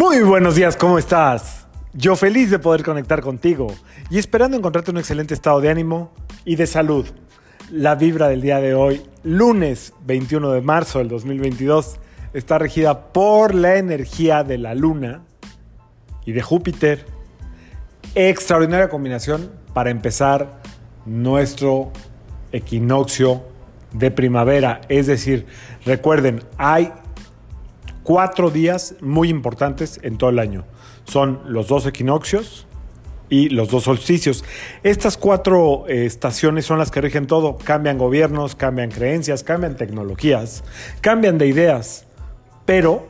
Muy 0.00 0.22
buenos 0.22 0.54
días, 0.54 0.76
¿cómo 0.76 0.98
estás? 0.98 1.66
Yo 1.92 2.16
feliz 2.16 2.50
de 2.50 2.58
poder 2.58 2.82
conectar 2.82 3.20
contigo 3.20 3.66
y 4.08 4.16
esperando 4.16 4.56
encontrarte 4.56 4.92
un 4.92 4.96
excelente 4.96 5.34
estado 5.34 5.60
de 5.60 5.68
ánimo 5.68 6.10
y 6.46 6.56
de 6.56 6.66
salud. 6.66 7.04
La 7.70 7.96
vibra 7.96 8.28
del 8.28 8.40
día 8.40 8.62
de 8.62 8.72
hoy, 8.72 9.02
lunes 9.24 9.92
21 10.06 10.52
de 10.52 10.62
marzo 10.62 11.00
del 11.00 11.08
2022, 11.08 12.00
está 12.32 12.56
regida 12.56 13.12
por 13.12 13.54
la 13.54 13.76
energía 13.76 14.42
de 14.42 14.56
la 14.56 14.74
luna 14.74 15.20
y 16.24 16.32
de 16.32 16.40
Júpiter. 16.40 17.04
Extraordinaria 18.14 18.88
combinación 18.88 19.50
para 19.74 19.90
empezar 19.90 20.62
nuestro 21.04 21.92
equinoccio 22.52 23.44
de 23.92 24.10
primavera. 24.10 24.80
Es 24.88 25.08
decir, 25.08 25.44
recuerden, 25.84 26.42
hay 26.56 26.90
cuatro 28.10 28.50
días 28.50 28.96
muy 29.00 29.28
importantes 29.28 30.00
en 30.02 30.18
todo 30.18 30.30
el 30.30 30.40
año. 30.40 30.64
Son 31.04 31.42
los 31.46 31.68
dos 31.68 31.86
equinoccios 31.86 32.66
y 33.28 33.50
los 33.50 33.70
dos 33.70 33.84
solsticios. 33.84 34.44
Estas 34.82 35.16
cuatro 35.16 35.84
eh, 35.86 36.06
estaciones 36.06 36.66
son 36.66 36.80
las 36.80 36.90
que 36.90 37.00
rigen 37.00 37.28
todo. 37.28 37.56
Cambian 37.56 37.98
gobiernos, 37.98 38.56
cambian 38.56 38.90
creencias, 38.90 39.44
cambian 39.44 39.76
tecnologías, 39.76 40.64
cambian 41.00 41.38
de 41.38 41.46
ideas. 41.46 42.06
Pero 42.66 43.06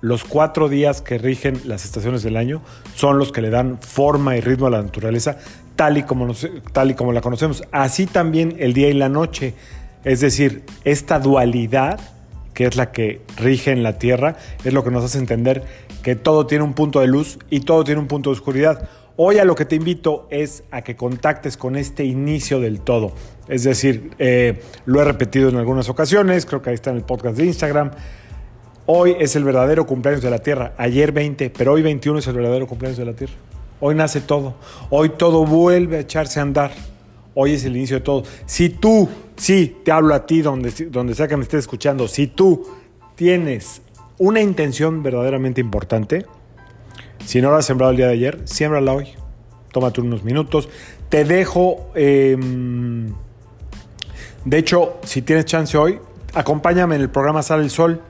los 0.00 0.22
cuatro 0.22 0.68
días 0.68 1.02
que 1.02 1.18
rigen 1.18 1.60
las 1.64 1.84
estaciones 1.84 2.22
del 2.22 2.36
año 2.36 2.62
son 2.94 3.18
los 3.18 3.32
que 3.32 3.42
le 3.42 3.50
dan 3.50 3.80
forma 3.80 4.36
y 4.36 4.40
ritmo 4.40 4.68
a 4.68 4.70
la 4.70 4.82
naturaleza 4.82 5.38
tal 5.74 5.98
y 5.98 6.04
como, 6.04 6.32
tal 6.72 6.92
y 6.92 6.94
como 6.94 7.12
la 7.12 7.22
conocemos. 7.22 7.64
Así 7.72 8.06
también 8.06 8.54
el 8.60 8.72
día 8.72 8.88
y 8.88 8.94
la 8.94 9.08
noche. 9.08 9.54
Es 10.04 10.20
decir, 10.20 10.62
esta 10.84 11.18
dualidad 11.18 11.98
que 12.54 12.66
es 12.66 12.76
la 12.76 12.92
que 12.92 13.22
rige 13.36 13.70
en 13.70 13.82
la 13.82 13.98
Tierra, 13.98 14.36
es 14.64 14.72
lo 14.72 14.84
que 14.84 14.90
nos 14.90 15.04
hace 15.04 15.18
entender 15.18 15.62
que 16.02 16.16
todo 16.16 16.46
tiene 16.46 16.64
un 16.64 16.74
punto 16.74 17.00
de 17.00 17.06
luz 17.06 17.38
y 17.50 17.60
todo 17.60 17.84
tiene 17.84 18.00
un 18.00 18.08
punto 18.08 18.30
de 18.30 18.34
oscuridad. 18.34 18.88
Hoy 19.16 19.38
a 19.38 19.44
lo 19.44 19.54
que 19.54 19.64
te 19.64 19.76
invito 19.76 20.26
es 20.30 20.64
a 20.70 20.82
que 20.82 20.96
contactes 20.96 21.56
con 21.56 21.76
este 21.76 22.04
inicio 22.04 22.60
del 22.60 22.80
todo. 22.80 23.12
Es 23.46 23.62
decir, 23.62 24.10
eh, 24.18 24.62
lo 24.86 25.00
he 25.00 25.04
repetido 25.04 25.48
en 25.48 25.56
algunas 25.56 25.88
ocasiones, 25.88 26.46
creo 26.46 26.62
que 26.62 26.70
ahí 26.70 26.74
está 26.74 26.90
en 26.90 26.96
el 26.96 27.02
podcast 27.02 27.36
de 27.36 27.44
Instagram. 27.44 27.90
Hoy 28.86 29.14
es 29.20 29.36
el 29.36 29.44
verdadero 29.44 29.86
cumpleaños 29.86 30.22
de 30.22 30.30
la 30.30 30.38
Tierra. 30.38 30.72
Ayer 30.76 31.12
20, 31.12 31.50
pero 31.50 31.74
hoy 31.74 31.82
21 31.82 32.18
es 32.18 32.26
el 32.26 32.34
verdadero 32.34 32.66
cumpleaños 32.66 32.98
de 32.98 33.04
la 33.04 33.12
Tierra. 33.12 33.34
Hoy 33.80 33.94
nace 33.94 34.20
todo. 34.20 34.54
Hoy 34.90 35.10
todo 35.10 35.44
vuelve 35.44 35.98
a 35.98 36.00
echarse 36.00 36.40
a 36.40 36.42
andar. 36.42 36.72
Hoy 37.34 37.52
es 37.54 37.64
el 37.64 37.76
inicio 37.76 37.96
de 37.96 38.02
todo. 38.02 38.24
Si 38.46 38.68
tú, 38.68 39.08
sí, 39.36 39.78
te 39.84 39.92
hablo 39.92 40.14
a 40.14 40.26
ti 40.26 40.42
donde, 40.42 40.70
donde 40.90 41.14
sea 41.14 41.28
que 41.28 41.36
me 41.36 41.42
estés 41.42 41.60
escuchando, 41.60 42.08
si 42.08 42.26
tú 42.26 42.66
tienes 43.14 43.82
una 44.18 44.40
intención 44.40 45.02
verdaderamente 45.02 45.60
importante, 45.60 46.26
si 47.24 47.40
no 47.40 47.50
la 47.50 47.58
has 47.58 47.66
sembrado 47.66 47.90
el 47.92 47.96
día 47.96 48.06
de 48.06 48.12
ayer, 48.12 48.40
siémbrala 48.44 48.92
hoy. 48.92 49.08
Tómate 49.72 50.00
unos 50.00 50.22
minutos. 50.22 50.68
Te 51.08 51.24
dejo, 51.24 51.90
em, 51.94 53.12
de 54.44 54.58
hecho, 54.58 54.98
si 55.04 55.22
tienes 55.22 55.46
chance 55.46 55.76
hoy, 55.78 55.98
acompáñame 56.34 56.96
en 56.96 57.02
el 57.02 57.10
programa 57.10 57.42
Sale 57.42 57.62
el 57.62 57.70
Sol. 57.70 58.00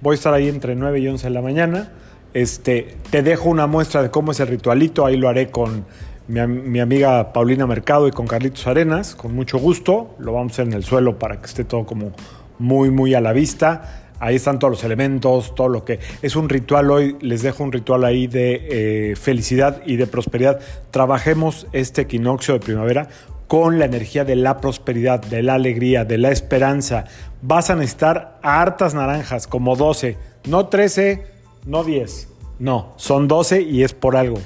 Voy 0.00 0.14
a 0.14 0.16
estar 0.16 0.34
ahí 0.34 0.48
entre 0.48 0.74
9 0.74 0.98
y 1.00 1.08
11 1.08 1.28
de 1.28 1.30
la 1.30 1.42
mañana. 1.42 1.92
Este, 2.34 2.96
te 3.10 3.22
dejo 3.22 3.48
una 3.50 3.66
muestra 3.66 4.02
de 4.02 4.10
cómo 4.10 4.32
es 4.32 4.40
el 4.40 4.48
ritualito. 4.48 5.06
Ahí 5.06 5.16
lo 5.16 5.28
haré 5.28 5.50
con 5.50 5.84
mi, 6.28 6.80
amiga 6.80 7.32
Paulina 7.32 7.66
Mercado 7.66 8.06
y 8.06 8.12
con 8.12 8.26
Carlitos 8.26 8.66
Arenas, 8.66 9.14
con 9.14 9.34
mucho 9.34 9.58
gusto. 9.58 10.14
Lo 10.18 10.32
vamos 10.32 10.52
a 10.52 10.54
hacer 10.54 10.66
en 10.66 10.74
el 10.74 10.84
suelo 10.84 11.18
para 11.18 11.38
que 11.38 11.46
esté 11.46 11.64
todo 11.64 11.84
como 11.84 12.12
muy, 12.58 12.90
muy 12.90 13.14
a 13.14 13.20
la 13.20 13.32
vista. 13.32 14.10
Ahí 14.20 14.36
están 14.36 14.60
todos 14.60 14.70
los 14.70 14.84
elementos, 14.84 15.54
todo 15.56 15.68
lo 15.68 15.84
que 15.84 15.98
es 16.22 16.36
un 16.36 16.48
ritual 16.48 16.90
hoy. 16.90 17.16
Les 17.20 17.42
dejo 17.42 17.64
un 17.64 17.72
ritual 17.72 18.04
ahí 18.04 18.28
de 18.28 19.10
eh, 19.10 19.16
felicidad 19.16 19.82
y 19.84 19.96
de 19.96 20.06
prosperidad. 20.06 20.60
Trabajemos 20.92 21.66
este 21.72 22.02
equinoccio 22.02 22.54
de 22.54 22.60
primavera 22.60 23.08
con 23.48 23.78
la 23.78 23.84
energía 23.84 24.24
de 24.24 24.36
la 24.36 24.60
prosperidad, 24.60 25.20
de 25.20 25.42
la 25.42 25.54
alegría, 25.54 26.04
de 26.04 26.18
la 26.18 26.30
esperanza. 26.30 27.04
Vas 27.42 27.68
a 27.68 27.74
necesitar 27.74 28.38
hartas 28.42 28.94
naranjas, 28.94 29.46
como 29.48 29.74
12, 29.76 30.16
no 30.48 30.68
13, 30.68 31.26
no 31.66 31.82
10. 31.82 32.28
No, 32.60 32.94
son 32.96 33.26
12 33.26 33.62
y 33.62 33.82
es 33.82 33.92
por 33.92 34.16
algo 34.16 34.38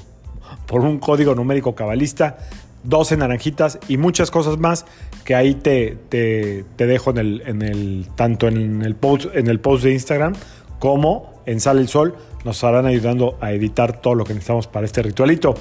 por 0.67 0.81
un 0.81 0.99
código 0.99 1.33
numérico 1.33 1.73
cabalista, 1.73 2.37
12 2.83 3.17
naranjitas 3.17 3.79
y 3.87 3.97
muchas 3.97 4.31
cosas 4.31 4.57
más 4.57 4.85
que 5.23 5.35
ahí 5.35 5.55
te, 5.55 5.97
te, 6.09 6.63
dejo 6.77 7.11
en 7.11 7.17
el, 7.17 7.43
en 7.45 7.61
el, 7.61 8.07
tanto 8.15 8.47
en 8.47 8.81
el, 8.83 8.95
post, 8.95 9.25
en 9.33 9.47
el 9.47 9.59
post 9.59 9.83
de 9.83 9.93
Instagram 9.93 10.33
como 10.79 11.41
en 11.45 11.59
Sale 11.59 11.81
el 11.81 11.87
Sol. 11.87 12.15
Nos 12.45 12.57
estarán 12.57 12.85
ayudando 12.85 13.37
a 13.41 13.51
editar 13.51 13.99
todo 13.99 14.15
lo 14.15 14.23
que 14.23 14.33
necesitamos 14.33 14.67
para 14.67 14.85
este 14.85 15.01
ritualito. 15.01 15.55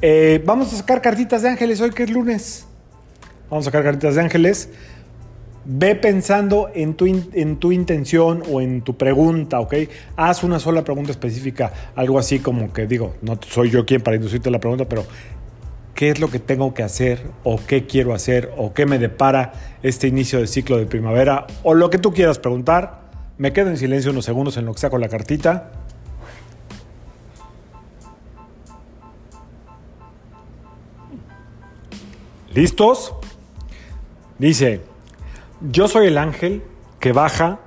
Eh, 0.00 0.42
vamos 0.44 0.72
a 0.72 0.76
sacar 0.76 1.00
cartitas 1.00 1.42
de 1.42 1.48
ángeles 1.48 1.80
hoy 1.80 1.90
que 1.90 2.04
es 2.04 2.10
lunes. 2.10 2.66
Vamos 3.50 3.66
a 3.66 3.70
sacar 3.70 3.84
cartitas 3.84 4.14
de 4.14 4.20
ángeles. 4.20 4.68
Ve 5.64 5.94
pensando 5.94 6.70
en 6.74 6.94
tu, 6.94 7.06
en 7.06 7.56
tu 7.56 7.70
intención 7.70 8.42
o 8.50 8.60
en 8.60 8.82
tu 8.82 8.96
pregunta, 8.96 9.60
¿ok? 9.60 9.74
Haz 10.16 10.42
una 10.42 10.58
sola 10.58 10.82
pregunta 10.82 11.12
específica, 11.12 11.72
algo 11.94 12.18
así 12.18 12.40
como 12.40 12.72
que 12.72 12.86
digo, 12.86 13.14
no 13.22 13.38
soy 13.48 13.70
yo 13.70 13.86
quien 13.86 14.00
para 14.00 14.16
inducirte 14.16 14.50
la 14.50 14.58
pregunta, 14.58 14.88
pero 14.88 15.04
¿qué 15.94 16.10
es 16.10 16.18
lo 16.18 16.30
que 16.30 16.40
tengo 16.40 16.74
que 16.74 16.82
hacer 16.82 17.22
o 17.44 17.60
qué 17.64 17.86
quiero 17.86 18.12
hacer 18.12 18.52
o 18.56 18.74
qué 18.74 18.86
me 18.86 18.98
depara 18.98 19.52
este 19.84 20.08
inicio 20.08 20.40
de 20.40 20.48
ciclo 20.48 20.78
de 20.78 20.86
primavera 20.86 21.46
o 21.62 21.74
lo 21.74 21.90
que 21.90 21.98
tú 21.98 22.12
quieras 22.12 22.40
preguntar? 22.40 23.02
Me 23.38 23.52
quedo 23.52 23.70
en 23.70 23.76
silencio 23.76 24.10
unos 24.10 24.24
segundos 24.24 24.56
en 24.56 24.64
lo 24.64 24.72
que 24.74 24.80
saco 24.80 24.98
la 24.98 25.08
cartita. 25.08 25.70
¿Listos? 32.52 33.14
Dice, 34.38 34.80
yo 35.70 35.88
soy 35.88 36.08
el 36.08 36.18
ángel 36.18 36.62
que 36.98 37.12
baja 37.12 37.60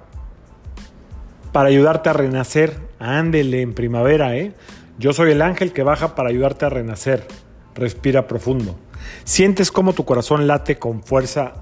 para 1.51 1.69
ayudarte 1.69 2.09
a 2.09 2.13
renacer. 2.13 2.78
Ándele 3.00 3.61
en 3.61 3.73
primavera, 3.73 4.35
¿eh? 4.35 4.53
Yo 4.97 5.13
soy 5.13 5.31
el 5.31 5.41
ángel 5.41 5.73
que 5.73 5.83
baja 5.83 6.16
para 6.16 6.29
ayudarte 6.29 6.66
a 6.66 6.69
renacer. 6.69 7.28
Respira 7.75 8.28
profundo. 8.28 8.75
Sientes 9.23 9.72
cómo 9.72 9.94
tu 9.94 10.05
corazón 10.05 10.47
late 10.47 10.78
con 10.78 11.03
fuerza. 11.03 11.53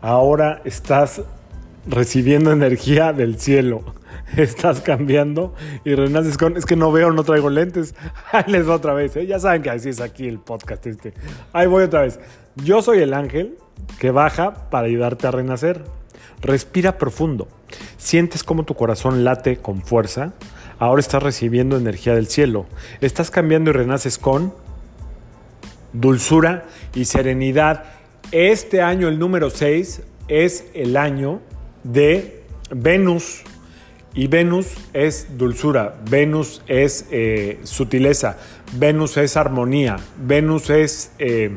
Ahora 0.00 0.62
estás 0.64 1.22
recibiendo 1.86 2.52
energía 2.52 3.12
del 3.12 3.38
cielo. 3.38 3.82
Estás 4.36 4.80
cambiando 4.80 5.54
y 5.84 5.94
renaces 5.94 6.36
con. 6.36 6.56
Es 6.56 6.66
que 6.66 6.76
no 6.76 6.92
veo, 6.92 7.12
no 7.12 7.24
traigo 7.24 7.50
lentes. 7.50 7.94
Ahí 8.32 8.44
les 8.48 8.68
va 8.68 8.74
otra 8.74 8.94
vez. 8.94 9.16
¿eh? 9.16 9.26
Ya 9.26 9.38
saben 9.38 9.62
que 9.62 9.70
así 9.70 9.88
es 9.88 10.00
aquí 10.00 10.26
el 10.26 10.38
podcast 10.38 10.86
este. 10.86 11.14
Ahí 11.52 11.66
voy 11.66 11.84
otra 11.84 12.02
vez. 12.02 12.20
Yo 12.56 12.82
soy 12.82 12.98
el 12.98 13.14
ángel 13.14 13.56
que 13.98 14.10
baja 14.10 14.70
para 14.70 14.86
ayudarte 14.86 15.26
a 15.26 15.30
renacer. 15.30 15.84
Respira 16.40 16.98
profundo. 16.98 17.48
Sientes 17.96 18.44
cómo 18.44 18.64
tu 18.64 18.74
corazón 18.74 19.24
late 19.24 19.56
con 19.56 19.82
fuerza. 19.82 20.34
Ahora 20.78 21.00
estás 21.00 21.22
recibiendo 21.22 21.76
energía 21.76 22.14
del 22.14 22.28
cielo. 22.28 22.66
Estás 23.00 23.30
cambiando 23.30 23.70
y 23.70 23.72
renaces 23.72 24.18
con 24.18 24.54
dulzura 25.92 26.66
y 26.94 27.06
serenidad. 27.06 27.84
Este 28.30 28.82
año, 28.82 29.08
el 29.08 29.18
número 29.18 29.50
6, 29.50 30.02
es 30.28 30.66
el 30.74 30.96
año 30.96 31.40
de 31.82 32.44
Venus. 32.70 33.42
Y 34.14 34.26
Venus 34.26 34.74
es 34.94 35.38
dulzura, 35.38 35.94
Venus 36.10 36.62
es 36.66 37.06
eh, 37.10 37.60
sutileza, 37.62 38.36
Venus 38.74 39.16
es 39.16 39.36
armonía, 39.36 39.96
Venus 40.18 40.70
es... 40.70 41.12
Eh, 41.18 41.50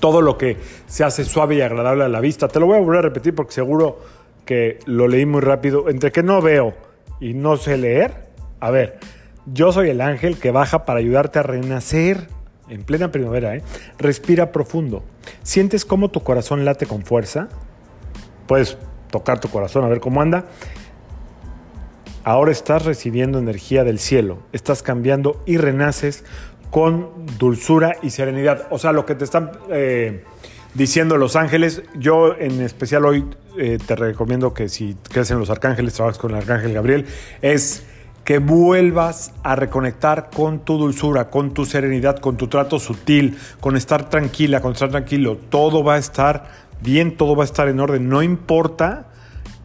todo 0.00 0.22
lo 0.22 0.38
que 0.38 0.56
se 0.86 1.04
hace 1.04 1.24
suave 1.24 1.56
y 1.56 1.60
agradable 1.60 2.04
a 2.04 2.08
la 2.08 2.20
vista. 2.20 2.48
Te 2.48 2.60
lo 2.60 2.66
voy 2.66 2.78
a 2.78 2.80
volver 2.80 3.00
a 3.00 3.02
repetir 3.02 3.34
porque 3.34 3.52
seguro 3.52 4.00
que 4.44 4.78
lo 4.86 5.08
leí 5.08 5.26
muy 5.26 5.40
rápido. 5.40 5.88
Entre 5.88 6.12
que 6.12 6.22
no 6.22 6.40
veo 6.40 6.74
y 7.20 7.34
no 7.34 7.56
sé 7.56 7.76
leer, 7.76 8.28
a 8.60 8.70
ver, 8.70 8.98
yo 9.46 9.72
soy 9.72 9.90
el 9.90 10.00
ángel 10.00 10.38
que 10.38 10.50
baja 10.50 10.84
para 10.84 11.00
ayudarte 11.00 11.38
a 11.38 11.42
renacer 11.42 12.28
en 12.68 12.82
plena 12.82 13.10
primavera. 13.10 13.56
¿eh? 13.56 13.62
Respira 13.98 14.52
profundo. 14.52 15.02
¿Sientes 15.42 15.84
cómo 15.84 16.10
tu 16.10 16.22
corazón 16.22 16.64
late 16.64 16.86
con 16.86 17.04
fuerza? 17.04 17.48
Puedes 18.46 18.78
tocar 19.10 19.40
tu 19.40 19.48
corazón 19.48 19.84
a 19.84 19.88
ver 19.88 20.00
cómo 20.00 20.20
anda. 20.22 20.46
Ahora 22.28 22.52
estás 22.52 22.84
recibiendo 22.84 23.38
energía 23.38 23.84
del 23.84 23.98
cielo, 23.98 24.40
estás 24.52 24.82
cambiando 24.82 25.42
y 25.46 25.56
renaces 25.56 26.24
con 26.68 27.08
dulzura 27.38 27.96
y 28.02 28.10
serenidad. 28.10 28.66
O 28.68 28.78
sea, 28.78 28.92
lo 28.92 29.06
que 29.06 29.14
te 29.14 29.24
están 29.24 29.52
eh, 29.70 30.24
diciendo 30.74 31.16
los 31.16 31.36
ángeles, 31.36 31.82
yo 31.94 32.36
en 32.36 32.60
especial 32.60 33.06
hoy 33.06 33.24
eh, 33.56 33.78
te 33.78 33.96
recomiendo 33.96 34.52
que 34.52 34.68
si 34.68 34.94
crees 35.10 35.30
en 35.30 35.38
los 35.38 35.48
arcángeles, 35.48 35.94
trabajas 35.94 36.18
con 36.18 36.32
el 36.32 36.36
arcángel 36.36 36.74
Gabriel, 36.74 37.06
es 37.40 37.86
que 38.24 38.40
vuelvas 38.40 39.32
a 39.42 39.56
reconectar 39.56 40.28
con 40.28 40.66
tu 40.66 40.76
dulzura, 40.76 41.30
con 41.30 41.54
tu 41.54 41.64
serenidad, 41.64 42.18
con 42.18 42.36
tu 42.36 42.48
trato 42.48 42.78
sutil, 42.78 43.38
con 43.58 43.74
estar 43.74 44.10
tranquila, 44.10 44.60
con 44.60 44.72
estar 44.72 44.90
tranquilo. 44.90 45.38
Todo 45.48 45.82
va 45.82 45.94
a 45.94 45.98
estar 45.98 46.50
bien, 46.82 47.16
todo 47.16 47.36
va 47.36 47.44
a 47.44 47.46
estar 47.46 47.68
en 47.68 47.80
orden. 47.80 48.10
No 48.10 48.22
importa 48.22 49.06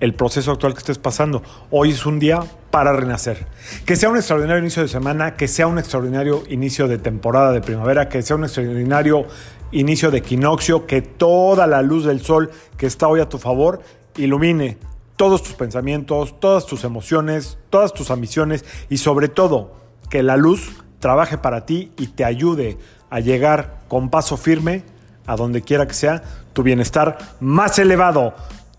el 0.04 0.14
proceso 0.14 0.52
actual 0.52 0.74
que 0.74 0.80
estés 0.80 0.98
pasando. 0.98 1.42
Hoy 1.72 1.92
es 1.92 2.06
un 2.06 2.20
día 2.20 2.42
para 2.72 2.92
renacer. 2.92 3.48
Que 3.86 3.96
sea 3.96 4.10
un 4.10 4.18
extraordinario 4.18 4.60
inicio 4.60 4.82
de 4.82 4.90
semana, 4.90 5.38
que 5.38 5.48
sea 5.48 5.66
un 5.66 5.80
extraordinario 5.80 6.44
inicio 6.50 6.90
de 6.90 6.98
temporada 6.98 7.54
de 7.54 7.62
primavera, 7.62 8.10
que 8.10 8.22
sea 8.22 8.36
un 8.36 8.44
extraordinario 8.44 9.26
inicio 9.72 10.12
de 10.12 10.18
equinoccio, 10.18 10.88
que 10.88 11.02
toda 11.02 11.68
la 11.68 11.82
luz 11.82 12.04
del 12.04 12.20
sol 12.20 12.52
que 12.76 12.86
está 12.86 13.08
hoy 13.08 13.22
a 13.22 13.30
tu 13.30 13.38
favor 13.38 13.82
ilumine 14.18 14.78
todos 15.16 15.42
tus 15.42 15.54
pensamientos, 15.54 16.38
todas 16.38 16.66
tus 16.66 16.84
emociones, 16.84 17.58
todas 17.70 17.94
tus 17.94 18.12
ambiciones 18.12 18.66
y 18.90 18.98
sobre 18.98 19.30
todo 19.30 19.78
que 20.10 20.22
la 20.22 20.36
luz 20.36 20.84
trabaje 21.00 21.38
para 21.38 21.66
ti 21.66 21.94
y 21.98 22.08
te 22.08 22.26
ayude 22.26 22.78
a 23.10 23.22
llegar 23.22 23.80
con 23.88 24.10
paso 24.10 24.36
firme 24.36 24.84
a 25.28 25.38
donde 25.38 25.62
quiera 25.62 25.88
que 25.88 25.94
sea 25.94 26.24
tu 26.52 26.62
bienestar 26.62 27.18
más 27.40 27.80
elevado. 27.80 28.34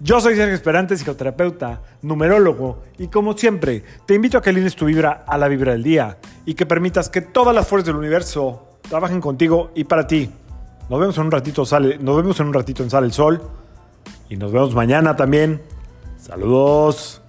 Yo 0.04 0.20
soy 0.20 0.36
Sergio 0.36 0.54
Esperante, 0.54 0.98
psicoterapeuta, 0.98 1.80
numerólogo, 2.02 2.82
y 2.98 3.08
como 3.08 3.34
siempre, 3.38 3.82
te 4.04 4.12
invito 4.12 4.36
a 4.36 4.42
que 4.42 4.50
alines 4.50 4.76
tu 4.76 4.84
vibra 4.84 5.24
a 5.26 5.38
la 5.38 5.48
vibra 5.48 5.72
del 5.72 5.82
día 5.82 6.18
y 6.44 6.52
que 6.52 6.66
permitas 6.66 7.08
que 7.08 7.22
todas 7.22 7.54
las 7.54 7.66
fuerzas 7.66 7.86
del 7.86 7.96
universo 7.96 8.68
trabajen 8.82 9.22
contigo 9.22 9.70
y 9.74 9.84
para 9.84 10.06
ti. 10.06 10.28
Nos 10.90 11.00
vemos 11.00 11.16
en 11.16 11.24
un 11.24 11.30
ratito, 11.30 11.64
sale, 11.64 11.96
nos 11.96 12.18
vemos 12.18 12.38
en 12.38 12.48
un 12.48 12.52
ratito 12.52 12.82
en 12.82 12.90
Sale 12.90 13.06
el 13.06 13.14
Sol 13.14 13.40
y 14.28 14.36
nos 14.36 14.52
vemos 14.52 14.74
mañana 14.74 15.16
también. 15.16 15.62
Saludos. 16.18 17.23